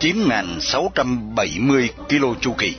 [0.00, 2.76] 9.670 km chu kỳ.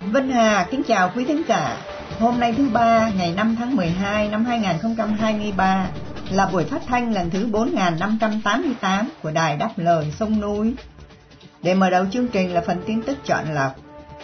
[0.00, 1.76] Vân Hà, kính chào quý thính giả.
[2.18, 5.86] Hôm nay thứ ba, ngày 5 tháng 12 năm 2023
[6.30, 10.74] là buổi phát thanh lần thứ 4588 của Đài Đáp Lời Sông Núi.
[11.62, 13.72] Để mở đầu chương trình là phần tin tức chọn lọc.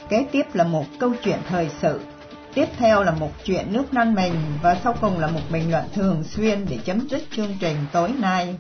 [0.08, 2.00] Kế tiếp là một câu chuyện thời sự.
[2.54, 5.84] Tiếp theo là một chuyện nước non mình và sau cùng là một bình luận
[5.94, 8.56] thường xuyên để chấm dứt chương trình tối nay.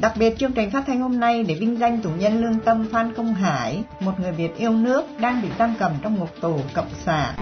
[0.00, 2.88] Đặc biệt chương trình phát thanh hôm nay để vinh danh tù nhân lương tâm
[2.92, 6.60] Phan Công Hải, một người Việt yêu nước đang bị giam cầm trong ngục tù
[6.74, 7.34] cộng sản.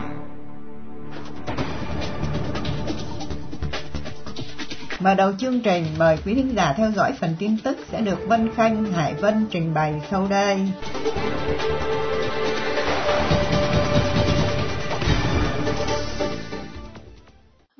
[5.01, 8.19] Mở đầu chương trình, mời quý thính giả theo dõi phần tin tức sẽ được
[8.29, 10.59] Vân Khanh, Hải Vân trình bày sau đây.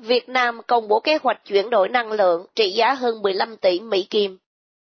[0.09, 3.79] Việt Nam công bố kế hoạch chuyển đổi năng lượng trị giá hơn 15 tỷ
[3.79, 4.37] Mỹ Kim.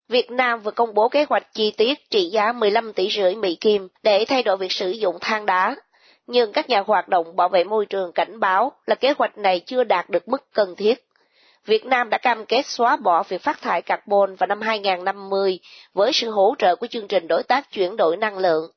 [0.10, 3.56] Việt Nam vừa công bố kế hoạch chi tiết trị giá 15 tỷ rưỡi Mỹ
[3.56, 5.76] Kim để thay đổi việc sử dụng than đá.
[6.28, 9.60] Nhưng các nhà hoạt động bảo vệ môi trường cảnh báo là kế hoạch này
[9.60, 11.06] chưa đạt được mức cần thiết.
[11.66, 15.60] Việt Nam đã cam kết xóa bỏ việc phát thải carbon vào năm 2050
[15.94, 18.72] với sự hỗ trợ của chương trình đối tác chuyển đổi năng lượng.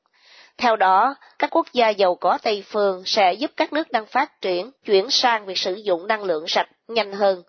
[0.59, 4.41] Theo đó, các quốc gia giàu có Tây phương sẽ giúp các nước đang phát
[4.41, 7.43] triển chuyển sang việc sử dụng năng lượng sạch nhanh hơn.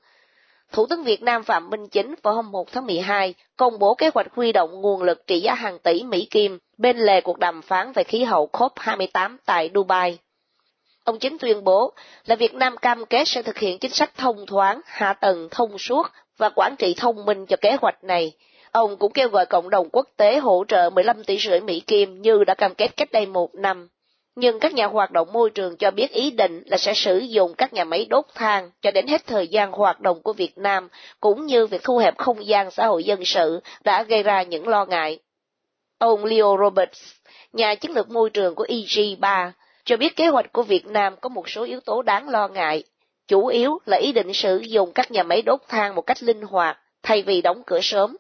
[0.73, 4.11] Thủ tướng Việt Nam Phạm Minh Chính vào hôm 1 tháng 12 công bố kế
[4.15, 7.63] hoạch huy động nguồn lực trị giá hàng tỷ Mỹ Kim bên lề cuộc đàm
[7.63, 10.19] phán về khí hậu COP28 tại Dubai.
[11.05, 11.93] Ông Chính tuyên bố
[12.27, 15.79] là Việt Nam cam kết sẽ thực hiện chính sách thông thoáng, hạ tầng thông
[15.79, 16.07] suốt
[16.39, 18.33] và quản trị thông minh cho kế hoạch này.
[18.73, 22.23] Ông cũng kêu gọi cộng đồng quốc tế hỗ trợ 15 tỷ rưỡi Mỹ Kim
[22.23, 23.89] như đã cam kết cách đây một năm.
[24.37, 27.55] Nhưng các nhà hoạt động môi trường cho biết ý định là sẽ sử dụng
[27.55, 30.89] các nhà máy đốt than cho đến hết thời gian hoạt động của Việt Nam,
[31.21, 34.69] cũng như việc thu hẹp không gian xã hội dân sự đã gây ra những
[34.69, 35.19] lo ngại.
[35.99, 37.13] Ông Leo Roberts,
[37.53, 39.51] nhà chiến lược môi trường của EG3,
[39.85, 42.83] cho biết kế hoạch của Việt Nam có một số yếu tố đáng lo ngại.
[43.29, 46.43] Chủ yếu là ý định sử dụng các nhà máy đốt than một cách linh
[46.43, 48.17] hoạt, thay vì đóng cửa sớm.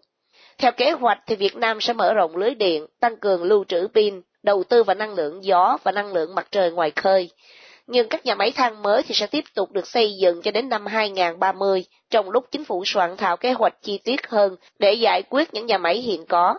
[0.60, 3.88] Theo kế hoạch thì Việt Nam sẽ mở rộng lưới điện, tăng cường lưu trữ
[3.94, 7.30] pin, đầu tư vào năng lượng gió và năng lượng mặt trời ngoài khơi.
[7.86, 10.68] Nhưng các nhà máy than mới thì sẽ tiếp tục được xây dựng cho đến
[10.68, 15.22] năm 2030, trong lúc chính phủ soạn thảo kế hoạch chi tiết hơn để giải
[15.22, 16.58] quyết những nhà máy hiện có.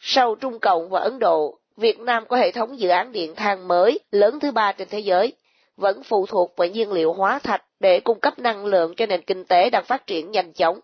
[0.00, 3.68] Sau Trung Cộng và Ấn Độ, Việt Nam có hệ thống dự án điện than
[3.68, 5.32] mới lớn thứ ba trên thế giới,
[5.76, 9.22] vẫn phụ thuộc vào nhiên liệu hóa thạch để cung cấp năng lượng cho nền
[9.22, 10.80] kinh tế đang phát triển nhanh chóng.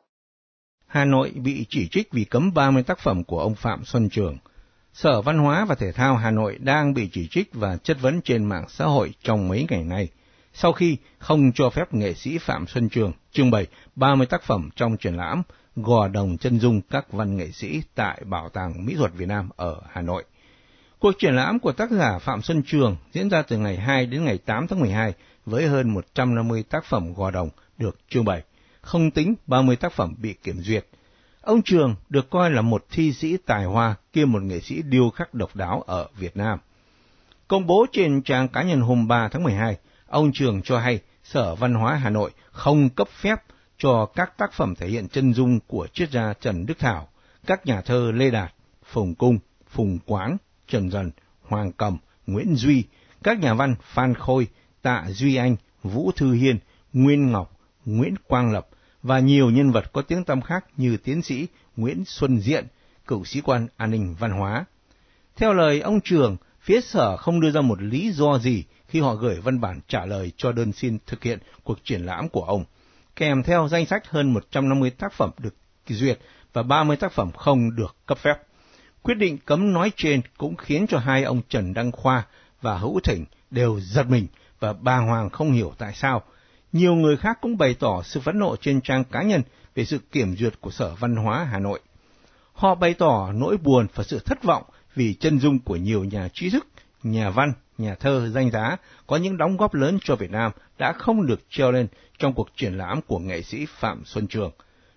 [0.91, 4.39] Hà Nội bị chỉ trích vì cấm 30 tác phẩm của ông Phạm Xuân Trường.
[4.95, 8.21] Sở Văn hóa và Thể thao Hà Nội đang bị chỉ trích và chất vấn
[8.21, 10.09] trên mạng xã hội trong mấy ngày nay,
[10.53, 14.71] sau khi không cho phép nghệ sĩ Phạm Xuân Trường trưng bày 30 tác phẩm
[14.77, 15.43] trong triển lãm
[15.77, 19.49] Gò Đồng Chân Dung các văn nghệ sĩ tại Bảo tàng Mỹ thuật Việt Nam
[19.57, 20.25] ở Hà Nội.
[20.99, 24.25] Cuộc triển lãm của tác giả Phạm Xuân Trường diễn ra từ ngày 2 đến
[24.25, 25.13] ngày 8 tháng 12
[25.47, 28.43] với hơn 150 tác phẩm gò đồng được trưng bày,
[28.81, 30.87] không tính 30 tác phẩm bị kiểm duyệt.
[31.41, 35.11] Ông Trường được coi là một thi sĩ tài hoa kia một nghệ sĩ điêu
[35.11, 36.59] khắc độc đáo ở Việt Nam.
[37.49, 39.77] Công bố trên trang cá nhân hôm 3 tháng 12,
[40.07, 43.43] ông Trường cho hay Sở Văn hóa Hà Nội không cấp phép
[43.79, 47.09] cho các tác phẩm thể hiện chân dung của triết gia Trần Đức Thảo,
[47.47, 48.55] các nhà thơ Lê Đạt,
[48.85, 49.39] Phùng Cung,
[49.71, 50.37] Phùng Quáng,
[50.69, 51.11] Trần Dần,
[51.43, 52.85] Hoàng Cầm, Nguyễn Duy,
[53.23, 54.47] các nhà văn Phan Khôi,
[54.83, 56.59] Tạ Duy Anh, Vũ Thư Hiên,
[56.93, 57.50] Nguyên Ngọc,
[57.85, 58.69] Nguyễn Quang Lập
[59.03, 61.47] và nhiều nhân vật có tiếng tăm khác như tiến sĩ
[61.77, 62.67] Nguyễn Xuân Diện,
[63.07, 64.65] cựu sĩ quan an ninh văn hóa.
[65.37, 69.15] Theo lời ông Trường, phía sở không đưa ra một lý do gì khi họ
[69.15, 72.65] gửi văn bản trả lời cho đơn xin thực hiện cuộc triển lãm của ông,
[73.17, 75.55] kèm theo danh sách hơn 150 tác phẩm được
[75.87, 76.19] duyệt
[76.53, 78.35] và 30 tác phẩm không được cấp phép.
[79.03, 82.27] Quyết định cấm nói trên cũng khiến cho hai ông Trần Đăng Khoa
[82.61, 84.27] và Hữu Thịnh đều giật mình
[84.61, 86.23] và bàng hoàng không hiểu tại sao.
[86.73, 89.43] Nhiều người khác cũng bày tỏ sự phẫn nộ trên trang cá nhân
[89.75, 91.81] về sự kiểm duyệt của Sở Văn hóa Hà Nội.
[92.53, 94.63] Họ bày tỏ nỗi buồn và sự thất vọng
[94.95, 96.67] vì chân dung của nhiều nhà trí thức,
[97.03, 98.77] nhà văn, nhà thơ danh giá
[99.07, 101.87] có những đóng góp lớn cho Việt Nam đã không được treo lên
[102.19, 104.53] trong cuộc triển lãm của nghệ sĩ Phạm Xuân Trường.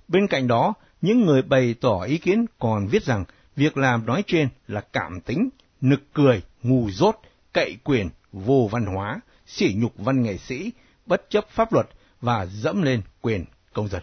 [0.08, 3.25] Bên cạnh đó, những người bày tỏ ý kiến còn viết rằng
[3.56, 5.50] việc làm nói trên là cảm tính,
[5.81, 7.22] nực cười, ngu dốt,
[7.54, 10.72] cậy quyền, vô văn hóa, sỉ nhục văn nghệ sĩ,
[11.05, 11.85] bất chấp pháp luật
[12.21, 14.01] và dẫm lên quyền công dân.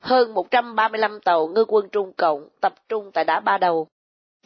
[0.00, 3.86] Hơn 135 tàu ngư quân Trung Cộng tập trung tại đá Ba Đầu.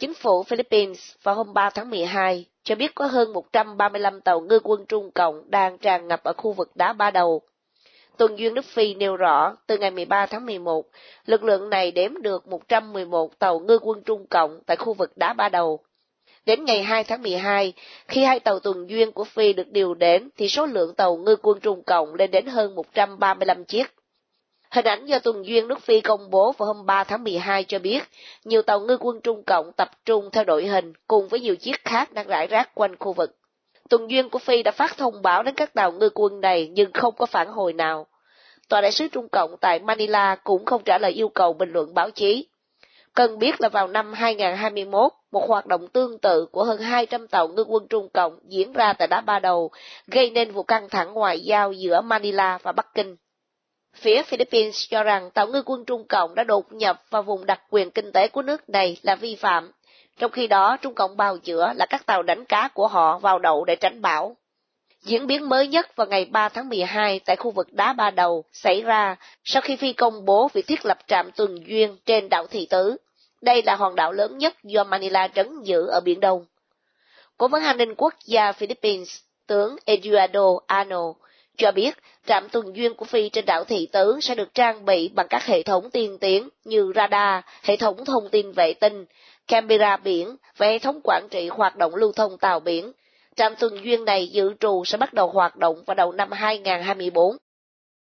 [0.01, 4.61] Chính phủ Philippines vào hôm 3 tháng 12 cho biết có hơn 135 tàu ngư
[4.65, 7.43] quân Trung Cộng đang tràn ngập ở khu vực đá Ba Đầu.
[8.17, 10.85] Tuần Duyên Đức Phi nêu rõ, từ ngày 13 tháng 11,
[11.27, 15.33] lực lượng này đếm được 111 tàu ngư quân Trung Cộng tại khu vực đá
[15.33, 15.81] Ba Đầu.
[16.47, 17.73] Đến ngày 2 tháng 12,
[18.09, 21.37] khi hai tàu tuần duyên của Phi được điều đến, thì số lượng tàu ngư
[21.37, 23.87] quân Trung Cộng lên đến hơn 135 chiếc.
[24.71, 27.79] Hình ảnh do tuần duyên nước Phi công bố vào hôm 3 tháng 12 cho
[27.79, 28.03] biết,
[28.45, 31.85] nhiều tàu ngư quân Trung Cộng tập trung theo đội hình cùng với nhiều chiếc
[31.85, 33.37] khác đang rải rác quanh khu vực.
[33.89, 36.93] Tuần duyên của Phi đã phát thông báo đến các tàu ngư quân này nhưng
[36.93, 38.07] không có phản hồi nào.
[38.69, 41.95] Tòa đại sứ Trung Cộng tại Manila cũng không trả lời yêu cầu bình luận
[41.95, 42.47] báo chí.
[43.15, 47.49] Cần biết là vào năm 2021, một hoạt động tương tự của hơn 200 tàu
[47.49, 49.71] ngư quân Trung Cộng diễn ra tại đá Ba Đầu,
[50.07, 53.17] gây nên vụ căng thẳng ngoại giao giữa Manila và Bắc Kinh.
[53.97, 57.61] Phía Philippines cho rằng tàu ngư quân Trung Cộng đã đột nhập vào vùng đặc
[57.71, 59.73] quyền kinh tế của nước này là vi phạm,
[60.19, 63.39] trong khi đó Trung Cộng bào chữa là các tàu đánh cá của họ vào
[63.39, 64.37] đậu để tránh bão.
[65.05, 68.45] Diễn biến mới nhất vào ngày 3 tháng 12 tại khu vực đá Ba Đầu
[68.53, 72.47] xảy ra sau khi Phi công bố việc thiết lập trạm tuần duyên trên đảo
[72.47, 72.97] Thị Tứ.
[73.43, 76.47] Đây là hòn đảo lớn nhất do Manila trấn giữ ở Biển Đông.
[77.37, 81.13] Cố vấn an ninh quốc gia Philippines, tướng Eduardo Ano,
[81.57, 81.95] cho biết
[82.27, 85.47] trạm tuần duyên của Phi trên đảo Thị Tứ sẽ được trang bị bằng các
[85.47, 89.05] hệ thống tiên tiến như radar, hệ thống thông tin vệ tinh,
[89.49, 92.93] camera biển và hệ thống quản trị hoạt động lưu thông tàu biển.
[93.37, 97.37] Trạm tuần duyên này dự trù sẽ bắt đầu hoạt động vào đầu năm 2024.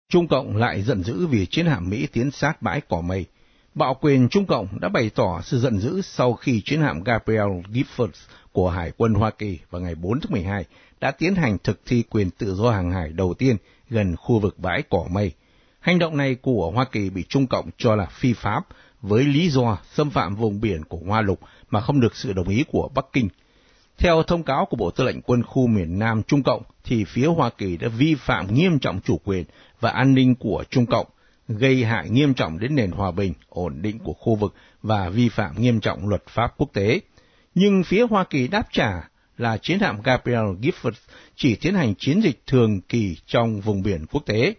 [0.10, 3.26] Trung Cộng lại giận dữ vì chiến hạm Mỹ tiến sát bãi cỏ mây.
[3.74, 7.48] Bạo quyền Trung Cộng đã bày tỏ sự giận dữ sau khi chiến hạm Gabriel
[7.48, 10.66] Giffords của Hải quân Hoa Kỳ vào ngày 4 tháng 12
[11.00, 13.58] đã tiến hành thực thi quyền tự do hàng hải đầu tiên
[13.90, 15.32] gần khu vực bãi cỏ mây.
[15.80, 18.68] Hành động này của Hoa Kỳ bị Trung Cộng cho là phi pháp
[19.02, 21.40] với lý do xâm phạm vùng biển của Hoa Lục
[21.70, 23.30] mà không được sự đồng ý của Bắc Kinh.
[24.02, 27.26] Theo thông cáo của Bộ Tư lệnh Quân khu miền Nam Trung Cộng, thì phía
[27.28, 29.44] Hoa Kỳ đã vi phạm nghiêm trọng chủ quyền
[29.80, 31.08] và an ninh của Trung Cộng,
[31.48, 35.30] gây hại nghiêm trọng đến nền hòa bình, ổn định của khu vực và vi
[35.30, 37.00] phạm nghiêm trọng luật pháp quốc tế.
[37.56, 41.02] Nhưng phía Hoa Kỳ đáp trả là chiến hạm Gabriel Giffords
[41.36, 44.54] chỉ tiến hành chiến dịch thường kỳ trong vùng biển quốc tế.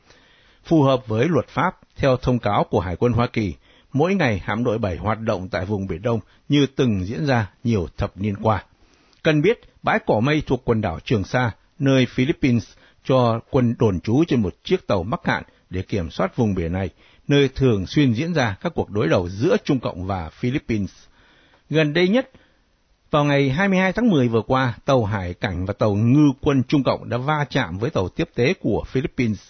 [0.64, 3.54] Phù hợp với luật pháp, theo thông cáo của Hải quân Hoa Kỳ,
[3.92, 7.50] mỗi ngày hạm đội 7 hoạt động tại vùng Biển Đông như từng diễn ra
[7.64, 8.64] nhiều thập niên qua.
[9.22, 12.64] Cần biết, bãi cỏ mây thuộc quần đảo Trường Sa, nơi Philippines
[13.04, 16.72] cho quân đồn trú trên một chiếc tàu mắc cạn để kiểm soát vùng biển
[16.72, 16.90] này,
[17.28, 20.90] nơi thường xuyên diễn ra các cuộc đối đầu giữa Trung Cộng và Philippines.
[21.70, 22.30] Gần đây nhất,
[23.10, 26.82] vào ngày 22 tháng 10 vừa qua, tàu hải cảnh và tàu ngư quân Trung
[26.82, 29.40] Cộng đã va chạm với tàu tiếp tế của Philippines.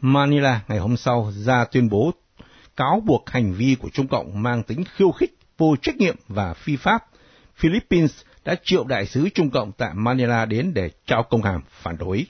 [0.00, 2.12] Manila ngày hôm sau ra tuyên bố
[2.76, 6.54] cáo buộc hành vi của Trung Cộng mang tính khiêu khích, vô trách nhiệm và
[6.54, 7.04] phi pháp.
[7.56, 8.12] Philippines
[8.46, 12.26] đã triệu đại sứ Trung Cộng tại Manila đến để trao công hàm phản đối.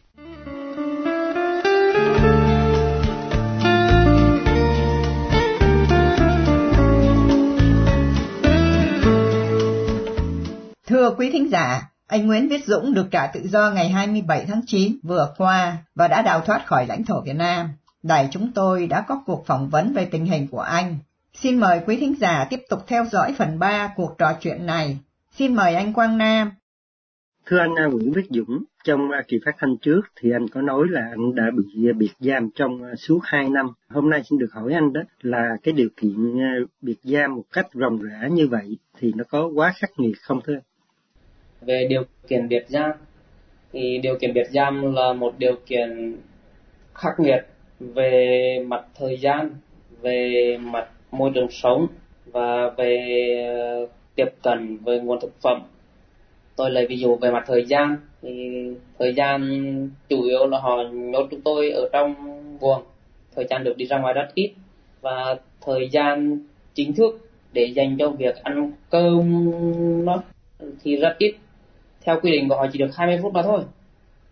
[10.86, 14.60] Thưa quý thính giả, anh Nguyễn Viết Dũng được trả tự do ngày 27 tháng
[14.66, 17.68] 9 vừa qua và đã đào thoát khỏi lãnh thổ Việt Nam.
[18.02, 20.98] Đài chúng tôi đã có cuộc phỏng vấn về tình hình của anh.
[21.34, 24.98] Xin mời quý thính giả tiếp tục theo dõi phần 3 cuộc trò chuyện này.
[25.38, 26.50] Xin mời anh Quang Nam.
[27.46, 31.00] Thưa anh Nguyễn Viết Dũng, trong kỳ phát thanh trước thì anh có nói là
[31.10, 33.66] anh đã bị biệt giam trong suốt 2 năm.
[33.88, 36.38] Hôm nay xin được hỏi anh đó là cái điều kiện
[36.82, 40.40] biệt giam một cách ròng rã như vậy thì nó có quá khắc nghiệt không
[40.44, 40.58] thưa?
[41.60, 42.90] Về điều kiện biệt giam
[43.72, 46.16] thì điều kiện biệt giam là một điều kiện
[46.94, 47.46] khắc nghiệt
[47.78, 49.50] về mặt thời gian,
[50.00, 51.86] về mặt môi trường sống
[52.26, 55.62] và về tiếp cận với nguồn thực phẩm.
[56.56, 58.62] Tôi lấy ví dụ về mặt thời gian, thì
[58.98, 59.40] thời gian
[60.08, 62.14] chủ yếu là họ nhốt chúng tôi ở trong
[62.60, 62.82] buồng
[63.34, 64.52] thời gian được đi ra ngoài rất ít
[65.00, 66.38] và thời gian
[66.74, 69.50] chính thức để dành cho việc ăn cơm
[70.04, 70.22] nó
[70.82, 71.34] thì rất ít.
[72.04, 73.60] Theo quy định của họ chỉ được 20 phút mà thôi.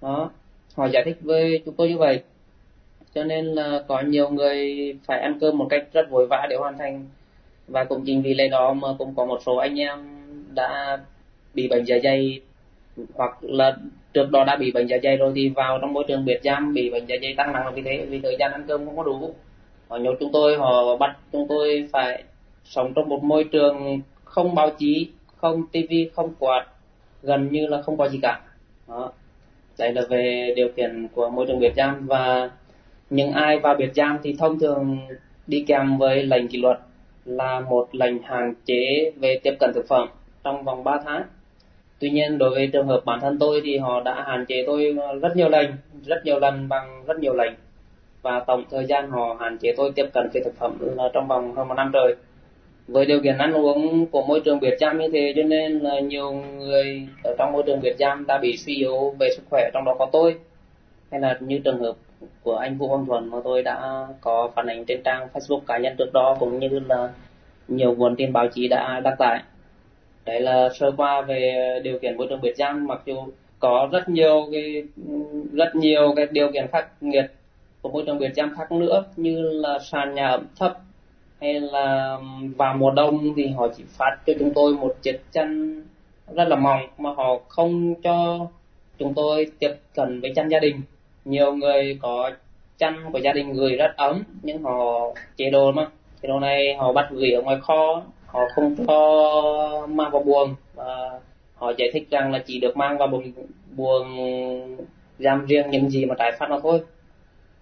[0.02, 0.30] Đó,
[0.74, 2.22] họ giải thích với chúng tôi như vậy.
[3.14, 4.74] Cho nên là có nhiều người
[5.06, 7.04] phải ăn cơm một cách rất vội vã để hoàn thành
[7.68, 9.98] và cũng chính vì lẽ đó mà cũng có một số anh em
[10.54, 10.98] đã
[11.54, 12.40] bị bệnh dạ dày,
[13.14, 13.76] hoặc là
[14.12, 16.74] trước đó đã bị bệnh dạ dày rồi thì vào trong môi trường biệt giam
[16.74, 17.64] bị bệnh dạ dày tăng nặng.
[17.64, 19.34] Là vì thế, vì thời gian ăn cơm không có đủ,
[19.88, 22.22] họ nhốt chúng tôi, họ bắt chúng tôi phải
[22.64, 26.66] sống trong một môi trường không báo chí, không tivi không quạt,
[27.22, 28.40] gần như là không có gì cả.
[28.88, 29.12] Đó.
[29.78, 32.06] Đây là về điều kiện của môi trường biệt giam.
[32.06, 32.50] Và
[33.10, 34.98] những ai vào biệt giam thì thông thường
[35.46, 36.78] đi kèm với lệnh kỷ luật
[37.24, 40.08] là một lệnh hạn chế về tiếp cận thực phẩm
[40.44, 41.22] trong vòng 3 tháng.
[41.98, 44.96] Tuy nhiên đối với trường hợp bản thân tôi thì họ đã hạn chế tôi
[45.22, 45.66] rất nhiều lần,
[46.06, 47.52] rất nhiều lần bằng rất nhiều lệnh
[48.22, 51.28] và tổng thời gian họ hạn chế tôi tiếp cận cái thực phẩm là trong
[51.28, 52.14] vòng hơn một năm trời.
[52.88, 56.00] Với điều kiện ăn uống của môi trường biệt giam như thế cho nên là
[56.00, 59.70] nhiều người ở trong môi trường biệt giam đã bị suy yếu về sức khỏe
[59.74, 60.38] trong đó có tôi
[61.10, 61.94] hay là như trường hợp
[62.42, 65.78] của anh Vũ Quang Thuần mà tôi đã có phản ánh trên trang Facebook cá
[65.78, 67.08] nhân trước đó cũng như là
[67.68, 69.42] nhiều nguồn tin báo chí đã đăng tải.
[70.24, 73.26] Đấy là sơ qua về điều kiện môi trường biệt giam mặc dù
[73.58, 74.82] có rất nhiều cái,
[75.52, 77.24] rất nhiều cái điều kiện khắc nghiệt
[77.82, 80.78] của môi trường biệt giam khác nữa, như là sàn nhà ẩm thấp
[81.40, 82.18] hay là
[82.56, 85.82] vào mùa đông thì họ chỉ phát cho chúng tôi một chiếc chăn
[86.34, 88.46] rất là mỏng mà họ không cho
[88.98, 90.80] chúng tôi tiếp cận với chăn gia đình
[91.24, 92.30] nhiều người có
[92.78, 95.86] chăn của gia đình gửi rất ấm, nhưng họ chế độ mà.
[96.22, 100.54] Chế độ này họ bắt gửi ở ngoài kho, họ không cho mang vào buồng.
[100.74, 101.20] Và
[101.54, 103.32] họ giải thích rằng là chỉ được mang vào buồng
[103.76, 104.16] buồng
[105.18, 106.80] giam riêng những gì mà trái pháp nó thôi.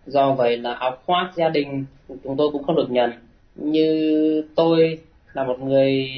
[0.07, 1.85] Do vậy là áo khoác gia đình
[2.25, 3.12] chúng tôi cũng không được nhận.
[3.54, 4.99] Như tôi
[5.33, 6.09] là một người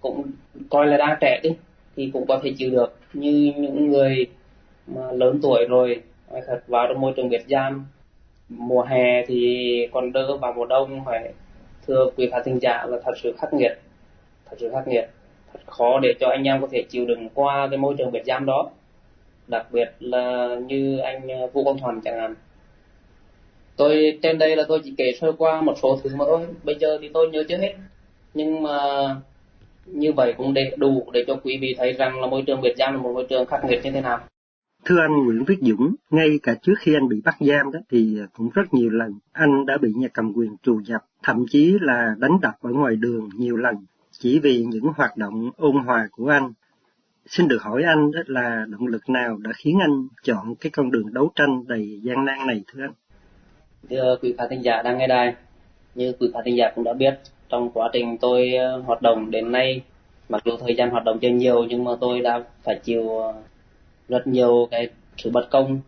[0.00, 0.22] cũng
[0.70, 1.50] coi là đang trẻ đi,
[1.96, 2.96] thì cũng có thể chịu được.
[3.12, 4.26] Như những người
[4.86, 7.86] mà lớn tuổi rồi thật, vào trong môi trường biệt giam,
[8.48, 11.32] mùa hè thì còn đỡ vào mùa đông, phải
[11.86, 13.78] thưa quý khán thính giả là thật sự khắc nghiệt,
[14.50, 15.10] thật sự khắc nghiệt,
[15.52, 18.22] thật khó để cho anh em có thể chịu đựng qua cái môi trường biệt
[18.26, 18.70] giam đó,
[19.46, 22.34] đặc biệt là như anh ờ, Vũ công Thuần chẳng hạn.
[23.76, 26.74] Tôi, trên đây là tôi chỉ kể sơ qua một số thứ mà thôi, bây
[26.74, 27.74] giờ thì tôi nhớ chưa hết,
[28.34, 28.80] nhưng mà
[29.86, 32.74] như vậy cũng để đủ để cho quý vị thấy rằng là môi trường biệt
[32.76, 34.20] giam là một môi trường khắc nghiệt như thế nào.
[34.86, 38.18] Thưa anh Nguyễn Viết Dũng, ngay cả trước khi anh bị bắt giam đó thì
[38.32, 42.14] cũng rất nhiều lần anh đã bị nhà cầm quyền trù dập, thậm chí là
[42.18, 43.74] đánh đập ở ngoài đường nhiều lần
[44.10, 46.52] chỉ vì những hoạt động ôn hòa của anh.
[47.26, 50.90] Xin được hỏi anh đó là động lực nào đã khiến anh chọn cái con
[50.90, 52.92] đường đấu tranh đầy gian nan này thưa anh?
[53.90, 55.34] Thưa quý khán thính giả đang nghe đài,
[55.94, 57.14] như quý khán thính giả cũng đã biết,
[57.48, 59.82] trong quá trình tôi ờ, hoạt động đến nay,
[60.28, 63.34] mặc dù thời gian hoạt động chưa nhiều nhưng mà tôi đã phải chịu ờ,
[64.08, 65.80] rất nhiều cái sự bất công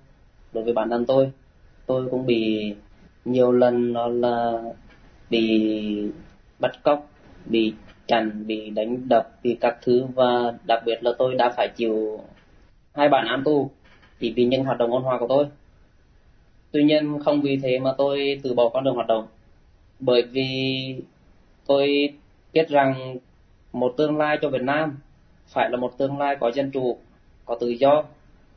[0.52, 1.30] đối với bản thân tôi.
[1.86, 2.74] Tôi cũng bị
[3.24, 4.62] nhiều lần nó là
[5.30, 6.10] bị
[6.58, 7.10] bắt cóc,
[7.46, 7.74] bị
[8.06, 12.20] chặn, bị đánh đập, bị các thứ và đặc biệt là tôi đã phải chịu
[12.94, 13.70] hai bản án tù
[14.20, 15.46] chỉ vì những hoạt động ôn hòa của tôi.
[16.70, 19.26] Tuy nhiên không vì thế mà tôi từ bỏ con đường hoạt động,
[20.00, 20.96] bởi vì
[21.66, 22.12] tôi
[22.52, 23.16] biết rằng
[23.72, 24.98] một tương lai cho Việt Nam
[25.46, 26.98] phải là một tương lai có dân chủ
[27.46, 28.04] có tự do,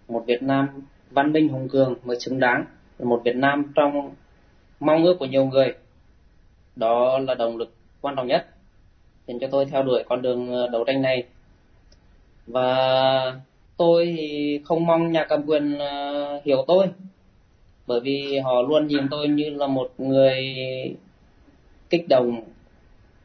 [0.08, 0.70] một Việt Nam
[1.12, 2.66] văn minh hùng cường mới xứng đáng,
[3.00, 4.16] một Việt Nam trong
[4.80, 5.74] mong ước của nhiều người.
[6.76, 8.48] Đó là động lực quan trọng nhất
[9.28, 11.24] khiến cho tôi theo đuổi con đường ờ, đấu tranh này.
[12.48, 13.40] Và
[13.78, 16.88] tôi thì không mong nhà cầm quyền ờ, hiểu tôi,
[17.88, 20.56] bởi vì họ luôn nhìn tôi như là một người
[21.90, 22.42] kích động,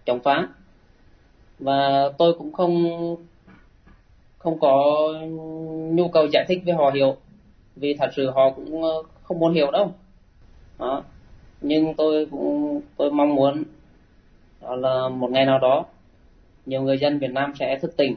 [0.06, 0.48] chống phá.
[1.58, 2.86] Và tôi cũng không
[4.44, 5.06] không có
[5.94, 7.16] nhu cầu giải thích với họ hiểu.
[7.76, 9.92] Vì thật sự họ cũng ờ, không muốn hiểu đâu.
[10.78, 11.02] Đó.
[11.60, 13.62] Nhưng tôi cũng, tôi mong muốn
[14.62, 15.84] đó là một ngày nào đó,
[16.66, 18.16] nhiều người dân Việt Nam sẽ thức tỉnh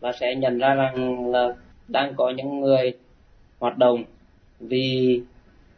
[0.00, 1.54] và sẽ nhận ra rằng là
[1.88, 2.92] đang có những người
[3.58, 4.04] hoạt động
[4.60, 5.20] vì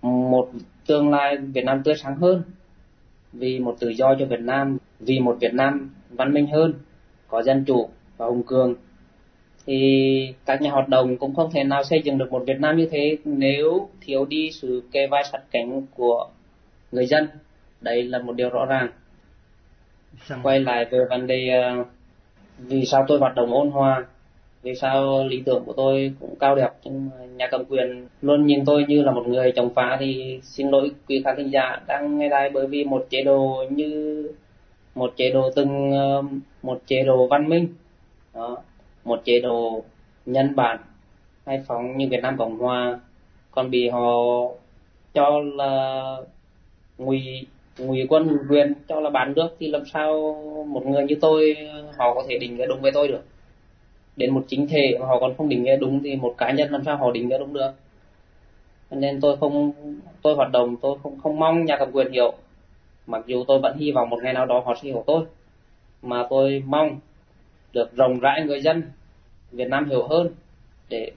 [0.03, 0.49] một
[0.87, 2.43] tương lai Việt Nam tươi sáng hơn,
[3.33, 6.75] vì một tự do cho Việt Nam, vì một Việt Nam văn minh hơn,
[7.29, 8.75] có dân chủ và hùng cường
[9.67, 12.77] thì các nhà hoạt động cũng không thể nào xây dựng được một Việt Nam
[12.77, 16.27] như thế nếu thiếu đi sự kề vai sát cánh của
[16.93, 17.29] người dân.
[17.81, 18.89] Đấy là một điều rõ ràng.
[20.27, 20.41] Xong.
[20.43, 21.87] quay lại về vấn đề uh,
[22.59, 24.05] vì sao tôi hoạt động ôn hòa
[24.63, 28.47] vì sao lý tưởng của tôi cũng cao đẹp nhưng mà nhà cầm quyền luôn
[28.47, 31.81] nhìn tôi như là một người chống phá thì xin lỗi quý khán thính giả
[31.87, 34.29] đang nghe đài bởi vì một chế độ như
[34.95, 36.25] một chế độ từng uh,
[36.63, 37.69] một chế độ văn minh.
[38.35, 38.59] Đó
[39.05, 39.83] một chế độ
[40.27, 40.79] nhân bản,
[41.47, 43.01] hay phóng như Việt Nam Cộng Hòa.
[43.51, 44.17] Còn bị họ
[45.15, 46.17] cho là
[46.99, 47.47] ngụy
[47.79, 50.35] ngụy quân quyền cho là bán nước thì làm sao
[50.69, 51.57] một người như tôi,
[51.97, 53.23] họ có thể định nghĩa đúng với tôi được?
[54.17, 56.73] Đến một chính thể mà họ còn không định nghĩa đúng thì một cá nhân
[56.73, 57.71] làm sao họ định nghĩa đúng được?
[58.91, 59.73] Nên tôi không,
[60.23, 62.33] tôi hoạt động, tôi không không mong nhà cầm quyền hiểu.
[63.07, 65.25] Mặc dù tôi vẫn hy vọng một ngày nào đó họ sẽ hiểu tôi.
[66.03, 66.99] Mà tôi mong
[67.75, 68.83] được rộng rãi người dân
[69.53, 70.29] Việt Nam hiểu hơn
[70.89, 71.11] để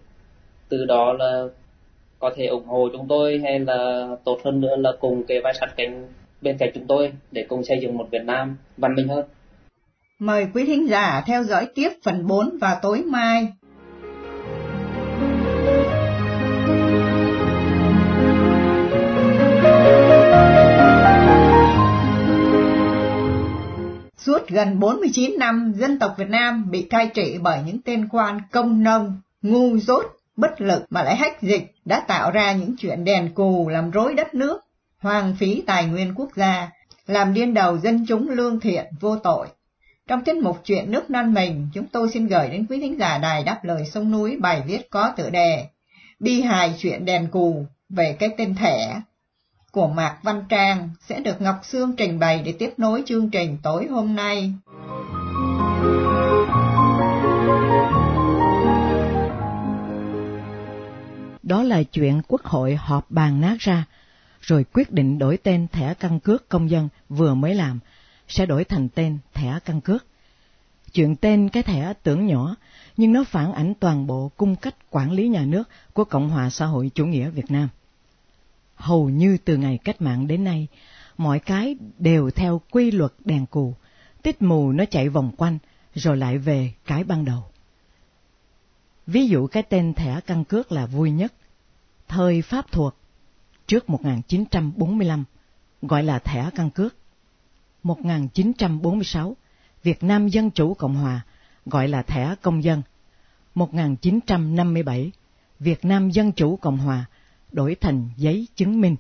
[0.70, 1.44] từ đó là
[2.20, 5.54] có thể ủng hộ chúng tôi hay là tốt hơn nữa là cùng kề vai
[5.60, 6.08] sát cánh
[6.42, 9.26] bên cạnh chúng tôi để cùng xây dựng một Việt Nam văn minh hơn.
[10.20, 13.48] Mời quý thính giả theo dõi tiếp phần 4 vào tối mai.
[24.28, 28.40] Suốt gần 49 năm, dân tộc Việt Nam bị cai trị bởi những tên quan
[28.52, 30.06] công nông, ngu dốt,
[30.36, 34.14] bất lực mà lại hách dịch đã tạo ra những chuyện đèn cù làm rối
[34.14, 34.62] đất nước,
[35.00, 36.70] hoang phí tài nguyên quốc gia,
[37.06, 39.48] làm điên đầu dân chúng lương thiện vô tội.
[40.08, 43.18] Trong tiết mục chuyện nước non mình, chúng tôi xin gửi đến quý thính giả
[43.18, 45.66] đài đáp lời sông núi bài viết có tựa đề
[46.20, 49.02] Bi hài chuyện đèn cù về cái tên thẻ
[49.72, 53.58] của Mạc Văn Trang sẽ được Ngọc Sương trình bày để tiếp nối chương trình
[53.64, 54.54] tối hôm nay.
[61.44, 63.86] Đó là chuyện Quốc hội họp bàn nát ra,
[64.42, 67.80] rồi quyết định đổi tên thẻ căn cước công dân vừa mới làm,
[68.28, 70.06] sẽ đổi thành tên thẻ căn cước.
[70.94, 72.56] Chuyện tên cái thẻ tưởng nhỏ,
[72.98, 76.50] nhưng nó phản ảnh toàn bộ cung cách quản lý nhà nước của Cộng hòa
[76.50, 77.70] xã hội chủ nghĩa Việt Nam.
[78.78, 80.68] Hầu như từ ngày cách mạng đến nay,
[81.18, 83.76] mọi cái đều theo quy luật đèn cù,
[84.22, 85.58] tích mù nó chạy vòng quanh,
[85.96, 87.44] rồi lại về cái ban đầu.
[89.08, 91.34] Ví dụ cái tên thẻ căn cước là vui nhất.
[92.08, 92.96] Thời Pháp thuộc,
[93.68, 95.24] trước 1945,
[95.82, 96.96] gọi là thẻ căn cước.
[97.84, 99.36] 1946,
[99.84, 101.22] Việt Nam Dân Chủ Cộng Hòa,
[101.66, 102.82] gọi là thẻ công dân.
[103.56, 105.12] 1957,
[105.60, 107.06] Việt Nam Dân Chủ Cộng Hòa,
[107.52, 108.96] đổi thành giấy chứng minh.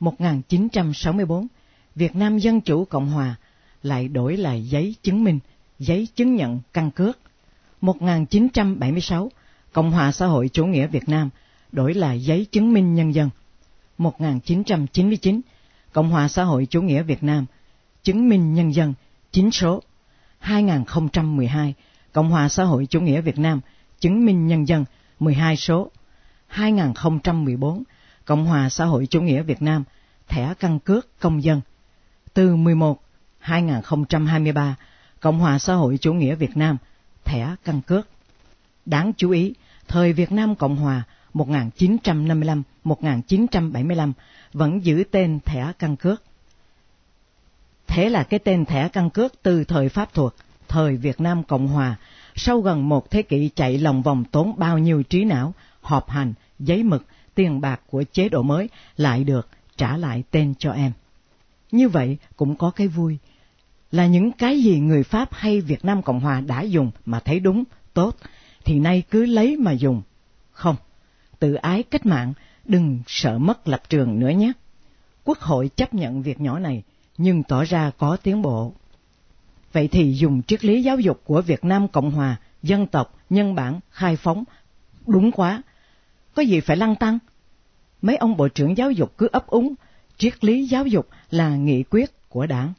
[0.00, 1.46] 1964,
[1.94, 3.36] Việt Nam Dân Chủ Cộng Hòa
[3.82, 5.38] lại đổi lại giấy chứng minh,
[5.78, 7.18] giấy chứng nhận căn cước.
[7.80, 9.30] 1976,
[9.72, 11.30] Cộng hòa xã hội chủ nghĩa Việt Nam
[11.72, 13.30] đổi lại giấy chứng minh nhân dân.
[13.98, 15.40] 1999,
[15.92, 17.46] Cộng hòa xã hội chủ nghĩa Việt Nam
[18.02, 18.94] chứng minh nhân dân
[19.32, 19.82] chính số.
[20.38, 21.74] 2012,
[22.12, 23.60] Cộng hòa xã hội chủ nghĩa Việt Nam
[24.00, 24.84] chứng minh nhân dân
[25.20, 25.90] 12 số.
[26.48, 27.82] 2014,
[28.24, 29.84] Cộng hòa xã hội chủ nghĩa Việt Nam
[30.28, 31.60] thẻ căn cước công dân.
[32.34, 33.02] Từ 11
[33.38, 34.76] 2023,
[35.20, 36.76] Cộng hòa xã hội chủ nghĩa Việt Nam
[37.24, 38.08] thẻ căn cước.
[38.86, 39.54] Đáng chú ý,
[39.88, 41.02] thời Việt Nam Cộng Hòa
[41.34, 44.12] 1955-1975
[44.52, 46.22] vẫn giữ tên thẻ căn cước.
[47.86, 50.34] Thế là cái tên thẻ căn cước từ thời Pháp thuộc,
[50.68, 51.96] thời Việt Nam Cộng Hòa,
[52.34, 55.54] sau gần một thế kỷ chạy lòng vòng tốn bao nhiêu trí não,
[55.88, 60.54] họp hành, giấy mực, tiền bạc của chế độ mới lại được trả lại tên
[60.58, 60.92] cho em.
[61.72, 63.18] Như vậy cũng có cái vui,
[63.92, 67.40] là những cái gì người Pháp hay Việt Nam Cộng Hòa đã dùng mà thấy
[67.40, 68.16] đúng, tốt,
[68.64, 70.02] thì nay cứ lấy mà dùng.
[70.52, 70.76] Không,
[71.38, 72.32] tự ái cách mạng,
[72.64, 74.52] đừng sợ mất lập trường nữa nhé.
[75.24, 76.82] Quốc hội chấp nhận việc nhỏ này,
[77.18, 78.72] nhưng tỏ ra có tiến bộ.
[79.72, 83.54] Vậy thì dùng triết lý giáo dục của Việt Nam Cộng Hòa, dân tộc, nhân
[83.54, 84.44] bản, khai phóng,
[85.06, 85.62] đúng quá.
[86.38, 87.18] Có gì phải lăng tăng?
[88.02, 89.74] Mấy ông bộ trưởng giáo dục cứ ấp úng,
[90.18, 92.72] triết lý giáo dục là nghị quyết của đảng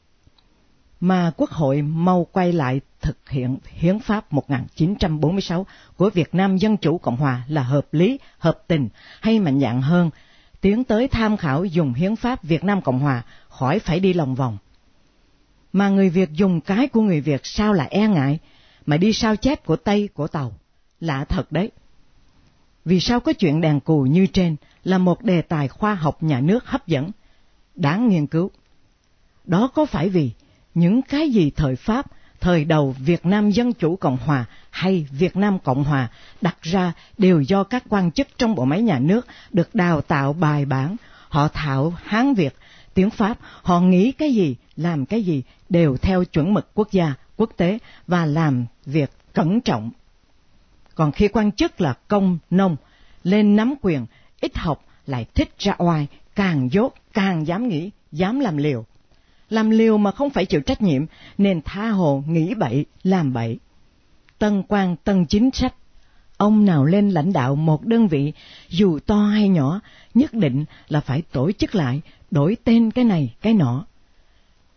[0.99, 5.65] mà Quốc hội mau quay lại thực hiện Hiến pháp 1946
[5.97, 8.89] của Việt Nam Dân Chủ Cộng Hòa là hợp lý, hợp tình,
[9.21, 10.09] hay mạnh dạng hơn,
[10.61, 14.35] tiến tới tham khảo dùng Hiến pháp Việt Nam Cộng Hòa khỏi phải đi lòng
[14.35, 14.57] vòng.
[15.73, 18.39] Mà người Việt dùng cái của người Việt sao là e ngại,
[18.85, 20.53] mà đi sao chép của Tây của Tàu.
[20.99, 21.71] Lạ thật đấy.
[22.89, 26.39] Vì sao có chuyện đàn cù như trên là một đề tài khoa học nhà
[26.39, 27.11] nước hấp dẫn,
[27.75, 28.51] đáng nghiên cứu.
[29.45, 30.31] Đó có phải vì
[30.73, 32.05] những cái gì thời Pháp,
[32.39, 36.09] thời đầu Việt Nam Dân Chủ Cộng Hòa hay Việt Nam Cộng Hòa
[36.41, 40.33] đặt ra đều do các quan chức trong bộ máy nhà nước được đào tạo
[40.33, 40.95] bài bản,
[41.29, 42.55] họ thạo Hán Việt,
[42.93, 47.13] tiếng Pháp, họ nghĩ cái gì, làm cái gì đều theo chuẩn mực quốc gia,
[47.37, 49.91] quốc tế và làm việc cẩn trọng.
[50.99, 52.75] Còn khi quan chức là công, nông,
[53.23, 54.05] lên nắm quyền,
[54.41, 58.85] ít học lại thích ra oai, càng dốt, càng dám nghĩ, dám làm liều
[59.49, 61.05] làm liều mà không phải chịu trách nhiệm,
[61.37, 63.59] nên tha hồ nghĩ bậy, làm bậy.
[64.39, 65.73] Tân quan tân chính sách,
[66.37, 68.33] ông nào lên lãnh đạo một đơn vị,
[68.69, 69.79] dù to hay nhỏ,
[70.13, 73.85] nhất định là phải tổ chức lại, đổi tên cái này, cái nọ.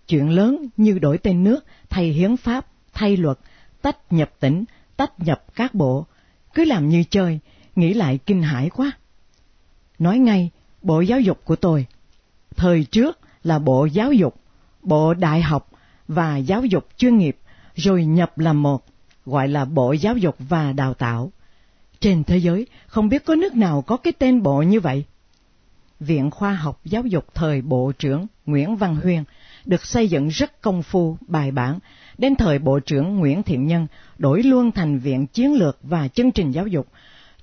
[0.08, 3.38] Chuyện lớn như đổi tên nước, thay hiến pháp, thay luật,
[3.82, 4.64] tách nhập tỉnh,
[4.96, 6.06] tách nhập các bộ,
[6.54, 7.38] cứ làm như chơi,
[7.76, 8.92] nghĩ lại kinh hãi quá.
[9.98, 10.50] Nói ngay,
[10.82, 11.86] bộ giáo dục của tôi,
[12.56, 14.34] thời trước là bộ giáo dục,
[14.82, 15.70] bộ đại học
[16.08, 17.36] và giáo dục chuyên nghiệp,
[17.74, 18.84] rồi nhập làm một,
[19.26, 21.32] gọi là bộ giáo dục và đào tạo.
[22.00, 25.04] Trên thế giới, không biết có nước nào có cái tên bộ như vậy.
[26.00, 29.24] Viện Khoa học Giáo dục thời Bộ trưởng Nguyễn Văn Huyên
[29.64, 31.78] được xây dựng rất công phu, bài bản.
[32.18, 33.86] Đến thời Bộ trưởng Nguyễn Thiện Nhân
[34.18, 36.88] đổi luôn thành Viện Chiến lược và Chương trình Giáo dục.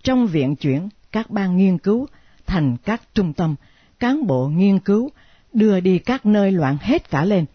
[0.03, 2.08] Trong viện chuyển các ban nghiên cứu
[2.45, 3.55] thành các trung tâm,
[3.99, 5.10] cán bộ nghiên cứu
[5.53, 7.45] đưa đi các nơi loạn hết cả lên.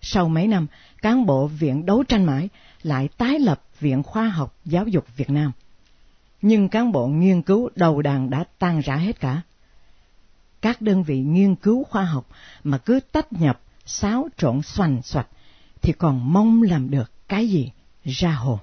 [0.00, 0.66] Sau mấy năm,
[1.02, 2.48] cán bộ Viện Đấu tranh mãi
[2.82, 5.52] lại tái lập Viện Khoa học Giáo dục Việt Nam.
[6.42, 9.42] Nhưng cán bộ nghiên cứu đầu đàn đã tan rã hết cả
[10.62, 12.26] các đơn vị nghiên cứu khoa học
[12.64, 15.28] mà cứ tách nhập, xáo trộn xoành xoạch,
[15.82, 17.70] thì còn mong làm được cái gì
[18.04, 18.58] ra hồn.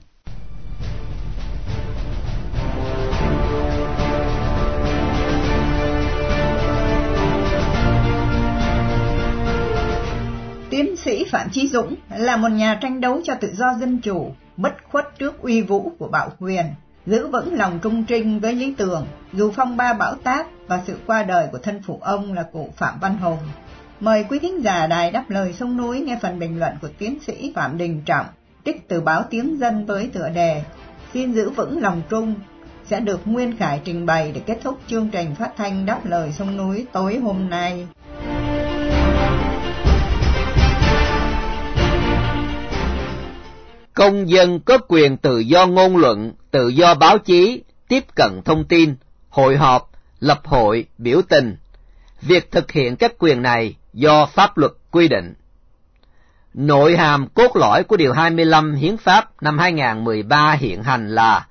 [10.70, 14.32] Tiến sĩ Phạm Chí Dũng là một nhà tranh đấu cho tự do dân chủ,
[14.58, 16.66] bất khuất trước uy vũ của bạo quyền,
[17.06, 21.00] giữ vững lòng trung trinh với lý tưởng, dù phong ba bão táp và sự
[21.08, 23.38] qua đời của thân phụ ông là cụ Phạm Văn Hùng.
[24.00, 27.20] Mời quý thính giả đài đáp lời sông núi nghe phần bình luận của tiến
[27.28, 28.26] sĩ Phạm Đình Trọng,
[28.66, 30.64] trích từ báo Tiếng Dân với tựa đề
[31.14, 32.36] Xin giữ vững lòng trung
[32.86, 36.32] sẽ được Nguyên Khải trình bày để kết thúc chương trình phát thanh đáp lời
[36.32, 37.88] sông núi tối hôm nay.
[43.94, 48.66] Công dân có quyền tự do ngôn luận, tự do báo chí, tiếp cận thông
[48.68, 48.96] tin,
[49.30, 51.56] hội họp, lập hội, biểu tình.
[52.22, 55.34] Việc thực hiện các quyền này do pháp luật quy định.
[56.54, 61.48] Nội hàm cốt lõi của Điều 25 Hiến pháp năm 2013 hiện hành là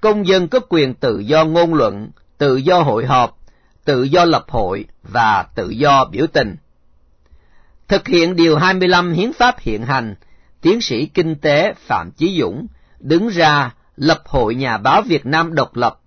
[0.00, 3.38] công dân có quyền tự do ngôn luận, tự do hội họp,
[3.84, 6.56] tự do lập hội và tự do biểu tình.
[7.88, 10.14] Thực hiện Điều 25 Hiến pháp hiện hành,
[10.60, 12.66] tiến sĩ kinh tế Phạm Chí Dũng
[13.00, 16.00] đứng ra lập Hội Nhà báo Việt Nam độc lập,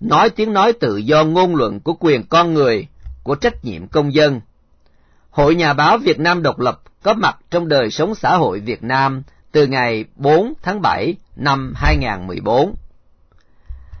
[0.00, 2.86] nói tiếng nói tự do ngôn luận của quyền con người,
[3.22, 4.40] của trách nhiệm công dân.
[5.32, 8.82] Hội Nhà báo Việt Nam độc lập có mặt trong đời sống xã hội Việt
[8.82, 12.74] Nam từ ngày 4 tháng 7 năm 2014.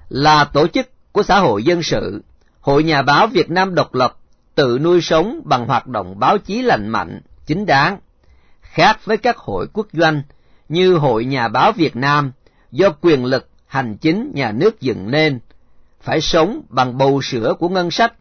[0.08, 2.22] Là tổ chức của xã hội dân sự,
[2.60, 4.16] Hội Nhà báo Việt Nam độc lập
[4.54, 7.98] tự nuôi sống bằng hoạt động báo chí lành mạnh, chính đáng,
[8.60, 10.22] khác với các hội quốc doanh
[10.68, 12.32] như Hội Nhà báo Việt Nam
[12.70, 15.38] do quyền lực hành chính nhà nước dựng nên,
[16.00, 18.12] phải sống bằng bầu sữa của ngân sách.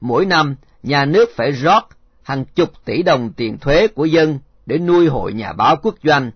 [0.00, 1.95] Mỗi năm, nhà nước phải rót
[2.26, 6.30] hàng chục tỷ đồng tiền thuế của dân để nuôi hội nhà báo quốc doanh,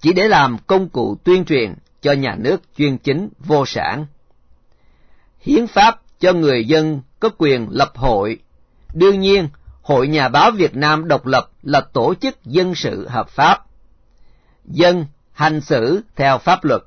[0.00, 4.06] chỉ để làm công cụ tuyên truyền cho nhà nước chuyên chính vô sản.
[5.40, 8.38] Hiến pháp cho người dân có quyền lập hội.
[8.94, 9.48] Đương nhiên,
[9.82, 13.64] Hội Nhà báo Việt Nam độc lập là tổ chức dân sự hợp pháp.
[14.64, 16.82] Dân hành xử theo pháp luật.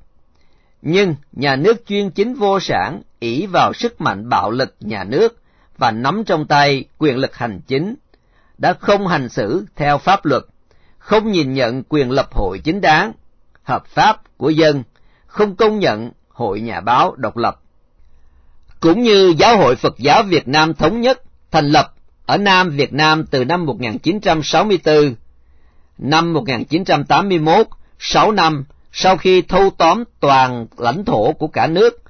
[0.82, 5.42] Nhưng nhà nước chuyên chính vô sản ỷ vào sức mạnh bạo lực nhà nước
[5.78, 7.96] và nắm trong tay quyền lực hành chính,
[8.64, 10.44] đã không hành xử theo pháp luật,
[10.98, 13.12] không nhìn nhận quyền lập hội chính đáng,
[13.64, 14.84] hợp pháp của dân,
[15.26, 17.60] không công nhận hội nhà báo độc lập.
[18.80, 21.22] Cũng như Giáo hội Phật giáo Việt Nam Thống nhất
[21.52, 21.94] thành lập
[22.26, 25.16] ở Nam Việt Nam từ năm 1964,
[25.98, 27.68] năm 1981,
[28.00, 32.02] 6 năm sau khi thâu tóm toàn lãnh thổ của cả nước,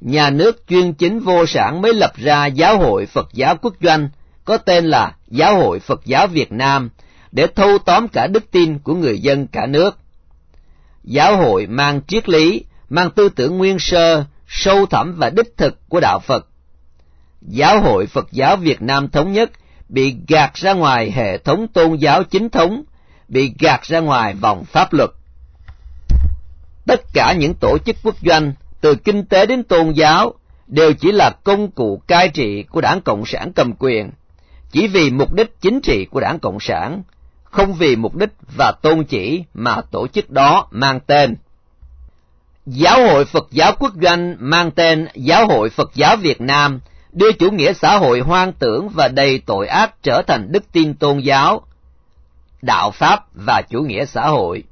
[0.00, 4.08] nhà nước chuyên chính vô sản mới lập ra Giáo hội Phật giáo quốc doanh,
[4.44, 6.90] có tên là Giáo hội Phật giáo Việt Nam,
[7.32, 9.98] để thâu tóm cả đức tin của người dân cả nước.
[11.04, 15.88] Giáo hội mang triết lý, mang tư tưởng nguyên sơ, sâu thẳm và đích thực
[15.88, 16.46] của đạo Phật.
[17.40, 19.50] Giáo hội Phật giáo Việt Nam thống nhất
[19.88, 22.82] bị gạt ra ngoài hệ thống tôn giáo chính thống,
[23.28, 25.10] bị gạt ra ngoài vòng pháp luật.
[26.86, 30.34] Tất cả những tổ chức quốc doanh, từ kinh tế đến tôn giáo,
[30.66, 34.10] đều chỉ là công cụ cai trị của đảng Cộng sản cầm quyền,
[34.72, 37.02] chỉ vì mục đích chính trị của đảng Cộng sản,
[37.44, 41.36] không vì mục đích và tôn chỉ mà tổ chức đó mang tên.
[42.66, 46.80] Giáo hội Phật giáo quốc doanh mang tên Giáo hội Phật giáo Việt Nam
[47.12, 50.94] đưa chủ nghĩa xã hội hoang tưởng và đầy tội ác trở thành đức tin
[50.94, 51.62] tôn giáo,
[52.62, 54.62] đạo Pháp và chủ nghĩa xã hội.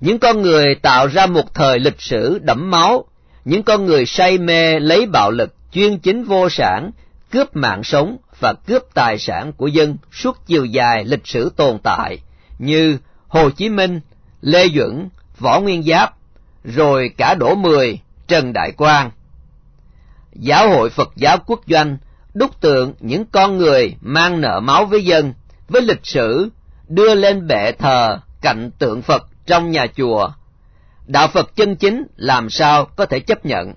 [0.00, 3.04] Những con người tạo ra một thời lịch sử đẫm máu,
[3.44, 6.90] những con người say mê lấy bạo lực chuyên chính vô sản,
[7.30, 11.78] cướp mạng sống và cướp tài sản của dân suốt chiều dài lịch sử tồn
[11.78, 12.18] tại,
[12.58, 12.98] như
[13.28, 14.00] Hồ Chí Minh,
[14.40, 16.14] Lê Duẩn, Võ Nguyên Giáp,
[16.64, 17.98] rồi cả đổ mười,
[18.28, 19.10] Trần Đại Quang.
[20.32, 21.98] Giáo hội Phật giáo quốc doanh
[22.34, 25.34] đúc tượng những con người mang nợ máu với dân,
[25.68, 26.48] với lịch sử,
[26.88, 30.30] đưa lên bệ thờ cạnh tượng Phật trong nhà chùa.
[31.06, 33.72] Đạo Phật chân chính làm sao có thể chấp nhận?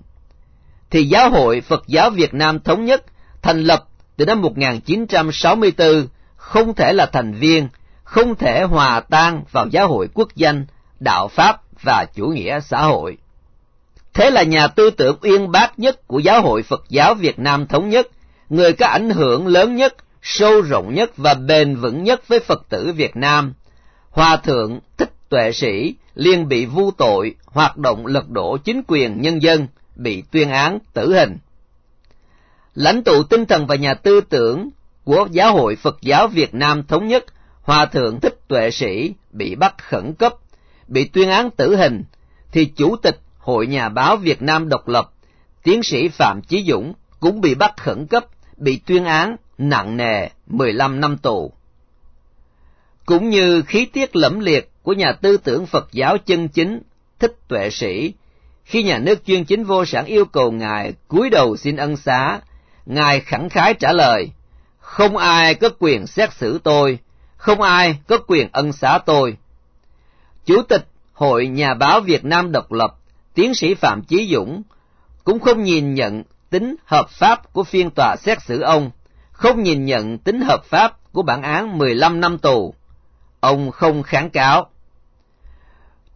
[0.90, 3.04] Thì Giáo hội Phật giáo Việt Nam Thống nhất
[3.42, 3.84] thành lập
[4.16, 7.68] từ năm 1964 không thể là thành viên,
[8.04, 10.66] không thể hòa tan vào giáo hội quốc danh,
[11.00, 13.16] đạo Pháp và chủ nghĩa xã hội.
[14.14, 17.66] Thế là nhà tư tưởng uyên bác nhất của giáo hội Phật giáo Việt Nam
[17.66, 18.08] Thống nhất,
[18.48, 22.62] người có ảnh hưởng lớn nhất, sâu rộng nhất và bền vững nhất với Phật
[22.68, 23.54] tử Việt Nam,
[24.10, 29.20] Hòa Thượng Thích Tuệ Sĩ liên bị vu tội, hoạt động lật đổ chính quyền
[29.22, 31.38] nhân dân, bị tuyên án tử hình.
[32.74, 34.70] Lãnh tụ tinh thần và nhà tư tưởng
[35.04, 37.24] của Giáo hội Phật giáo Việt Nam Thống nhất,
[37.62, 40.34] Hòa Thượng Thích Tuệ Sĩ bị bắt khẩn cấp,
[40.88, 42.04] bị tuyên án tử hình,
[42.52, 45.10] thì Chủ tịch Hội Nhà báo Việt Nam độc lập,
[45.62, 50.28] tiến sĩ Phạm Chí Dũng cũng bị bắt khẩn cấp, bị tuyên án nặng nề
[50.46, 51.52] 15 năm tù.
[53.06, 56.82] Cũng như khí tiết lẫm liệt của nhà tư tưởng Phật giáo chân chính
[57.18, 58.12] Thích Tuệ Sĩ,
[58.64, 62.40] khi nhà nước chuyên chính vô sản yêu cầu Ngài cúi đầu xin ân xá,
[62.86, 64.30] Ngài khẳng khái trả lời,
[64.78, 66.98] không ai có quyền xét xử tôi,
[67.36, 69.36] không ai có quyền ân xá tôi.
[70.44, 72.94] Chủ tịch Hội Nhà báo Việt Nam độc lập,
[73.34, 74.62] tiến sĩ Phạm Chí Dũng,
[75.24, 78.90] cũng không nhìn nhận tính hợp pháp của phiên tòa xét xử ông,
[79.32, 82.74] không nhìn nhận tính hợp pháp của bản án 15 năm tù.
[83.40, 84.70] Ông không kháng cáo.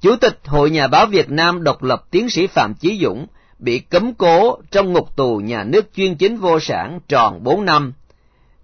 [0.01, 3.27] Chủ tịch Hội Nhà báo Việt Nam độc lập tiến sĩ Phạm Chí Dũng
[3.59, 7.93] bị cấm cố trong ngục tù nhà nước chuyên chính vô sản tròn bốn năm,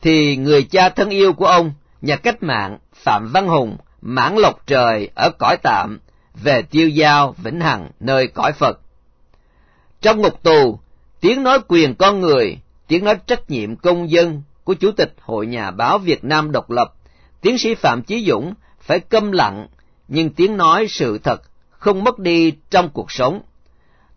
[0.03, 4.67] thì người cha thân yêu của ông, nhà cách mạng Phạm Văn Hùng, mãn lộc
[4.67, 5.99] trời ở cõi tạm,
[6.43, 8.81] về tiêu giao vĩnh hằng nơi cõi Phật.
[10.01, 10.79] Trong ngục tù,
[11.21, 15.47] tiếng nói quyền con người, tiếng nói trách nhiệm công dân của Chủ tịch Hội
[15.47, 16.95] Nhà báo Việt Nam độc lập,
[17.41, 19.67] tiến sĩ Phạm Chí Dũng phải câm lặng,
[20.09, 23.41] nhưng tiếng nói sự thật không mất đi trong cuộc sống.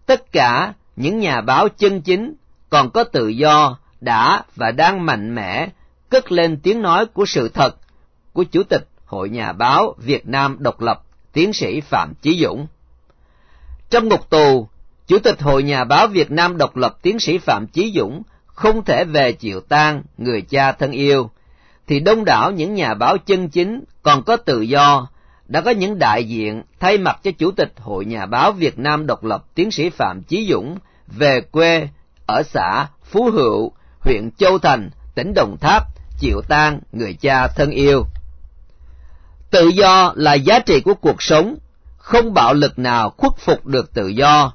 [0.07, 2.33] Tất cả những nhà báo chân chính
[2.69, 5.69] còn có tự do đã và đang mạnh mẽ
[6.09, 7.75] cất lên tiếng nói của sự thật
[8.33, 11.01] của Chủ tịch Hội Nhà báo Việt Nam độc lập,
[11.33, 12.67] tiến sĩ Phạm Chí Dũng.
[13.89, 14.67] Trong ngục tù,
[15.07, 18.85] Chủ tịch Hội Nhà báo Việt Nam độc lập tiến sĩ Phạm Chí Dũng không
[18.85, 21.29] thể về chịu tang người cha thân yêu,
[21.87, 25.07] thì đông đảo những nhà báo chân chính còn có tự do,
[25.47, 29.07] đã có những đại diện thay mặt cho Chủ tịch Hội Nhà báo Việt Nam
[29.07, 31.87] độc lập tiến sĩ Phạm Chí Dũng về quê
[32.25, 35.83] ở xã Phú Hữu, huyện Châu Thành, tỉnh Đồng Tháp,
[36.19, 38.05] chịu tang người cha thân yêu.
[39.51, 41.57] Tự do là giá trị của cuộc sống,
[41.97, 44.53] không bạo lực nào khuất phục được tự do.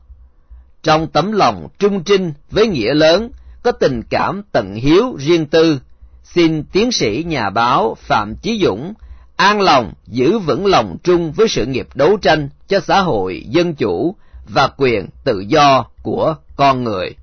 [0.83, 3.31] Trong tấm lòng trung trinh với nghĩa lớn,
[3.63, 5.81] có tình cảm tận hiếu riêng tư,
[6.25, 8.95] xin tiến sĩ nhà báo Phạm Chí Dũng
[9.37, 13.75] an lòng, giữ vững lòng trung với sự nghiệp đấu tranh cho xã hội, dân
[13.75, 14.17] chủ
[14.49, 17.15] và quyền tự do của con người.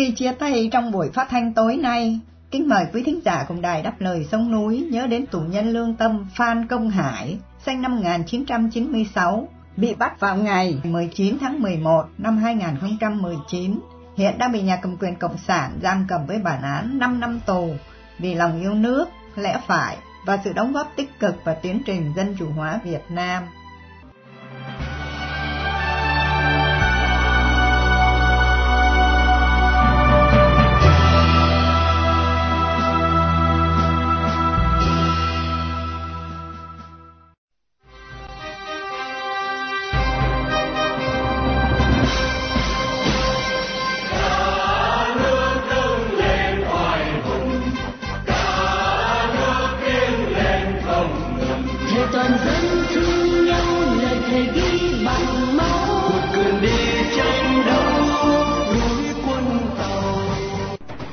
[0.00, 3.60] Khi chia tay trong buổi phát thanh tối nay, kính mời quý thính giả cùng
[3.60, 7.82] đài đáp lời sông núi nhớ đến tù nhân lương tâm Phan Công Hải, sinh
[7.82, 13.80] năm 1996, bị bắt vào ngày 19 tháng 11 năm 2019.
[14.16, 17.40] Hiện đang bị nhà cầm quyền Cộng sản giam cầm với bản án 5 năm
[17.46, 17.68] tù
[18.18, 22.12] vì lòng yêu nước, lẽ phải và sự đóng góp tích cực vào tiến trình
[22.16, 23.42] dân chủ hóa Việt Nam.